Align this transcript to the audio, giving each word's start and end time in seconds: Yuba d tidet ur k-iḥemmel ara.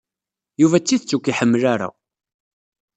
Yuba 0.61 0.77
d 0.81 0.83
tidet 0.85 1.15
ur 1.15 1.21
k-iḥemmel 1.21 1.63
ara. 1.73 1.89